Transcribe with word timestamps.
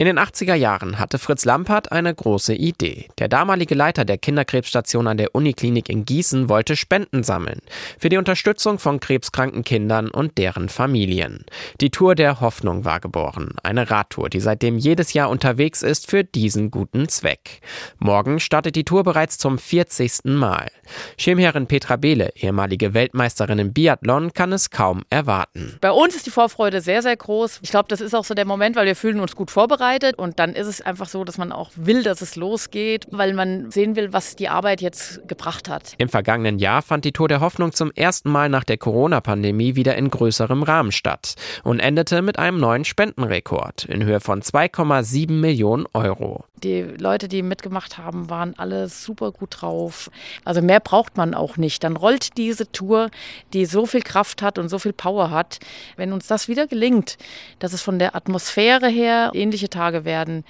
In 0.00 0.06
den 0.06 0.20
80er 0.20 0.54
Jahren 0.54 1.00
hatte 1.00 1.18
Fritz 1.18 1.44
Lampert 1.44 1.90
eine 1.90 2.14
große 2.14 2.54
Idee. 2.54 3.08
Der 3.18 3.26
damalige 3.26 3.74
Leiter 3.74 4.04
der 4.04 4.16
Kinderkrebsstation 4.16 5.08
an 5.08 5.16
der 5.16 5.34
Uniklinik 5.34 5.88
in 5.88 6.04
Gießen 6.04 6.48
wollte 6.48 6.76
Spenden 6.76 7.24
sammeln 7.24 7.58
für 7.98 8.08
die 8.08 8.16
Unterstützung 8.16 8.78
von 8.78 9.00
krebskranken 9.00 9.64
Kindern 9.64 10.08
und 10.08 10.38
deren 10.38 10.68
Familien. 10.68 11.44
Die 11.80 11.90
Tour 11.90 12.14
der 12.14 12.40
Hoffnung 12.40 12.84
war 12.84 13.00
geboren, 13.00 13.56
eine 13.64 13.90
Radtour, 13.90 14.30
die 14.30 14.38
seitdem 14.38 14.78
jedes 14.78 15.14
Jahr 15.14 15.30
unterwegs 15.30 15.82
ist 15.82 16.08
für 16.08 16.22
diesen 16.22 16.70
guten 16.70 17.08
Zweck. 17.08 17.60
Morgen 17.98 18.38
startet 18.38 18.76
die 18.76 18.84
Tour 18.84 19.02
bereits 19.02 19.36
zum 19.36 19.58
40. 19.58 20.26
Mal. 20.26 20.70
Schirmherrin 21.16 21.66
Petra 21.66 21.96
Behle, 21.96 22.30
ehemalige 22.36 22.94
Weltmeisterin 22.94 23.58
im 23.58 23.72
Biathlon, 23.72 24.32
kann 24.32 24.52
es 24.52 24.70
kaum 24.70 25.02
erwarten. 25.10 25.76
Bei 25.80 25.90
uns 25.90 26.14
ist 26.14 26.26
die 26.26 26.30
Vorfreude 26.30 26.82
sehr, 26.82 27.02
sehr 27.02 27.16
groß. 27.16 27.58
Ich 27.62 27.72
glaube, 27.72 27.88
das 27.88 28.00
ist 28.00 28.14
auch 28.14 28.24
so 28.24 28.34
der 28.34 28.44
Moment, 28.44 28.76
weil 28.76 28.86
wir 28.86 28.94
fühlen 28.94 29.18
uns 29.18 29.34
gut 29.34 29.50
vorbereitet 29.50 29.87
vorbereitet 29.88 30.18
und 30.18 30.38
dann 30.38 30.54
ist 30.54 30.66
es 30.66 30.80
einfach 30.80 31.08
so, 31.08 31.24
dass 31.24 31.38
man 31.38 31.52
auch 31.52 31.70
will, 31.74 32.02
dass 32.02 32.20
es 32.20 32.36
losgeht, 32.36 33.06
weil 33.10 33.34
man 33.34 33.70
sehen 33.70 33.96
will, 33.96 34.12
was 34.12 34.36
die 34.36 34.48
Arbeit 34.48 34.80
jetzt 34.80 35.26
gebracht 35.28 35.68
hat. 35.68 35.94
Im 35.98 36.08
vergangenen 36.08 36.58
Jahr 36.58 36.82
fand 36.82 37.04
die 37.04 37.12
Tour 37.12 37.28
der 37.28 37.40
Hoffnung 37.40 37.72
zum 37.72 37.90
ersten 37.92 38.30
Mal 38.30 38.48
nach 38.48 38.64
der 38.64 38.78
Corona-Pandemie 38.78 39.74
wieder 39.74 39.96
in 39.96 40.10
größerem 40.10 40.62
Rahmen 40.62 40.92
statt 40.92 41.34
und 41.64 41.80
endete 41.80 42.22
mit 42.22 42.38
einem 42.38 42.58
neuen 42.58 42.84
Spendenrekord 42.84 43.84
in 43.84 44.04
Höhe 44.04 44.20
von 44.20 44.42
2,7 44.42 45.32
Millionen 45.32 45.86
Euro. 45.92 46.44
Die 46.64 46.82
Leute, 46.82 47.28
die 47.28 47.42
mitgemacht 47.42 47.98
haben, 47.98 48.30
waren 48.30 48.58
alle 48.58 48.88
super 48.88 49.30
gut 49.30 49.60
drauf. 49.60 50.10
Also 50.44 50.60
mehr 50.60 50.80
braucht 50.80 51.16
man 51.16 51.34
auch 51.34 51.56
nicht. 51.56 51.84
Dann 51.84 51.96
rollt 51.96 52.36
diese 52.36 52.70
Tour, 52.72 53.10
die 53.52 53.64
so 53.64 53.86
viel 53.86 54.02
Kraft 54.02 54.42
hat 54.42 54.58
und 54.58 54.68
so 54.68 54.80
viel 54.80 54.92
Power 54.92 55.30
hat. 55.30 55.60
Wenn 55.96 56.12
uns 56.12 56.26
das 56.26 56.48
wieder 56.48 56.66
gelingt, 56.66 57.16
dass 57.60 57.72
es 57.72 57.82
von 57.82 58.00
der 58.00 58.16
Atmosphäre 58.16 58.88
her 58.88 59.30
ähnliche 59.34 59.68
Tage 59.78 60.04
werden, 60.04 60.44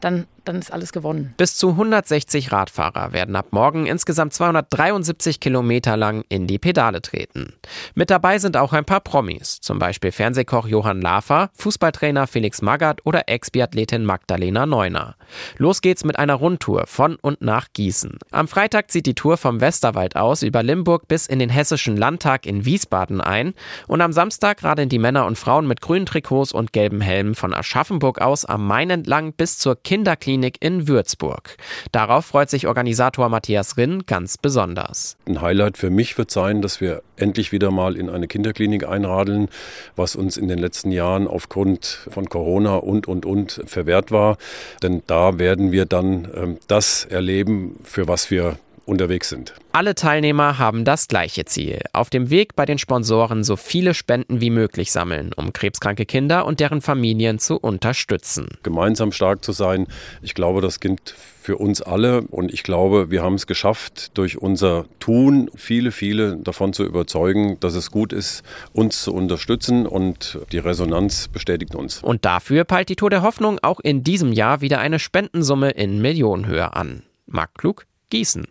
dann 0.00 0.26
dann 0.44 0.58
ist 0.58 0.72
alles 0.72 0.92
gewonnen. 0.92 1.34
Bis 1.36 1.56
zu 1.56 1.70
160 1.70 2.52
Radfahrer 2.52 3.12
werden 3.12 3.36
ab 3.36 3.46
morgen 3.50 3.86
insgesamt 3.86 4.34
273 4.34 5.40
Kilometer 5.40 5.96
lang 5.96 6.24
in 6.28 6.46
die 6.46 6.58
Pedale 6.58 7.02
treten. 7.02 7.54
Mit 7.94 8.10
dabei 8.10 8.38
sind 8.38 8.56
auch 8.56 8.72
ein 8.72 8.84
paar 8.84 9.00
Promis, 9.00 9.60
zum 9.60 9.78
Beispiel 9.78 10.12
Fernsehkoch 10.12 10.66
Johann 10.66 11.00
Lafer, 11.00 11.50
Fußballtrainer 11.54 12.26
Felix 12.26 12.62
Magath 12.62 13.04
oder 13.04 13.28
Ex-Biathletin 13.28 14.04
Magdalena 14.04 14.66
Neuner. 14.66 15.16
Los 15.56 15.80
geht's 15.82 16.04
mit 16.04 16.18
einer 16.18 16.34
Rundtour 16.34 16.86
von 16.86 17.16
und 17.16 17.42
nach 17.42 17.68
Gießen. 17.72 18.18
Am 18.30 18.48
Freitag 18.48 18.90
zieht 18.90 19.06
die 19.06 19.14
Tour 19.14 19.36
vom 19.36 19.60
Westerwald 19.60 20.16
aus 20.16 20.42
über 20.42 20.62
Limburg 20.62 21.08
bis 21.08 21.26
in 21.26 21.38
den 21.38 21.50
Hessischen 21.50 21.96
Landtag 21.96 22.46
in 22.46 22.64
Wiesbaden 22.64 23.20
ein 23.20 23.54
und 23.86 24.00
am 24.00 24.12
Samstag 24.12 24.62
radeln 24.64 24.88
die 24.88 24.98
Männer 24.98 25.26
und 25.26 25.38
Frauen 25.38 25.66
mit 25.66 25.80
grünen 25.80 26.06
Trikots 26.06 26.52
und 26.52 26.72
gelben 26.72 27.00
Helmen 27.00 27.34
von 27.34 27.54
Aschaffenburg 27.54 28.20
aus 28.20 28.44
am 28.44 28.66
Main 28.66 28.90
entlang 28.90 29.32
bis 29.32 29.58
zur 29.58 29.76
Kinderklinik 29.90 30.20
Klinik 30.20 30.56
in 30.60 30.86
Würzburg. 30.86 31.56
Darauf 31.90 32.26
freut 32.26 32.48
sich 32.48 32.68
Organisator 32.68 33.28
Matthias 33.28 33.76
Rinn 33.76 34.04
ganz 34.06 34.38
besonders. 34.38 35.16
Ein 35.26 35.40
Highlight 35.40 35.78
für 35.78 35.90
mich 35.90 36.16
wird 36.16 36.30
sein, 36.30 36.62
dass 36.62 36.80
wir 36.80 37.02
endlich 37.16 37.50
wieder 37.50 37.72
mal 37.72 37.96
in 37.96 38.08
eine 38.08 38.28
Kinderklinik 38.28 38.86
einradeln, 38.86 39.48
was 39.96 40.14
uns 40.14 40.36
in 40.36 40.46
den 40.46 40.60
letzten 40.60 40.92
Jahren 40.92 41.26
aufgrund 41.26 42.06
von 42.08 42.28
Corona 42.28 42.76
und, 42.76 43.08
und, 43.08 43.26
und 43.26 43.62
verwehrt 43.66 44.12
war. 44.12 44.36
Denn 44.80 45.02
da 45.08 45.40
werden 45.40 45.72
wir 45.72 45.86
dann 45.86 46.28
ähm, 46.36 46.58
das 46.68 47.04
erleben, 47.04 47.80
für 47.82 48.06
was 48.06 48.30
wir 48.30 48.58
unterwegs 48.86 49.28
sind. 49.28 49.54
Alle 49.72 49.94
Teilnehmer 49.94 50.58
haben 50.58 50.84
das 50.84 51.08
gleiche 51.08 51.44
Ziel. 51.44 51.80
Auf 51.92 52.10
dem 52.10 52.30
Weg 52.30 52.56
bei 52.56 52.66
den 52.66 52.78
Sponsoren 52.78 53.44
so 53.44 53.56
viele 53.56 53.94
Spenden 53.94 54.40
wie 54.40 54.50
möglich 54.50 54.90
sammeln, 54.92 55.32
um 55.34 55.52
krebskranke 55.52 56.06
Kinder 56.06 56.44
und 56.44 56.60
deren 56.60 56.80
Familien 56.80 57.38
zu 57.38 57.56
unterstützen. 57.56 58.48
Gemeinsam 58.62 59.12
stark 59.12 59.44
zu 59.44 59.52
sein, 59.52 59.86
ich 60.22 60.34
glaube, 60.34 60.60
das 60.60 60.80
gilt 60.80 61.14
für 61.40 61.56
uns 61.56 61.80
alle 61.80 62.22
und 62.22 62.52
ich 62.52 62.62
glaube, 62.62 63.10
wir 63.10 63.22
haben 63.22 63.34
es 63.34 63.46
geschafft, 63.46 64.16
durch 64.18 64.38
unser 64.38 64.84
Tun 64.98 65.50
viele, 65.54 65.90
viele 65.90 66.36
davon 66.36 66.72
zu 66.72 66.84
überzeugen, 66.84 67.58
dass 67.60 67.74
es 67.74 67.90
gut 67.90 68.12
ist, 68.12 68.42
uns 68.72 69.02
zu 69.02 69.14
unterstützen 69.14 69.86
und 69.86 70.38
die 70.52 70.58
Resonanz 70.58 71.28
bestätigt 71.28 71.74
uns. 71.74 72.02
Und 72.02 72.24
dafür 72.24 72.64
peilt 72.64 72.88
die 72.88 72.96
Tour 72.96 73.10
der 73.10 73.22
Hoffnung 73.22 73.58
auch 73.62 73.80
in 73.80 74.04
diesem 74.04 74.32
Jahr 74.32 74.60
wieder 74.60 74.80
eine 74.80 74.98
Spendensumme 74.98 75.70
in 75.70 76.00
Millionenhöhe 76.02 76.74
an. 76.74 77.04
Marc 77.26 77.54
Klug, 77.54 77.86
Gießen. 78.10 78.46